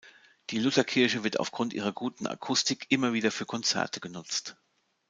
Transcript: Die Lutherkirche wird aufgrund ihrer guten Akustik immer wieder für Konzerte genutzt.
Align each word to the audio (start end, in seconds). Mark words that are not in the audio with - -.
Die 0.49 0.57
Lutherkirche 0.57 1.23
wird 1.23 1.39
aufgrund 1.39 1.73
ihrer 1.73 1.91
guten 1.93 2.25
Akustik 2.25 2.87
immer 2.89 3.13
wieder 3.13 3.29
für 3.29 3.45
Konzerte 3.45 3.99
genutzt. 3.99 4.57